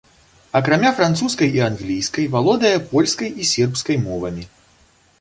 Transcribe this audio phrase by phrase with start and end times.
[0.59, 4.53] Акрамя французскай і англійскай валодае польскай і сербскай мовамі.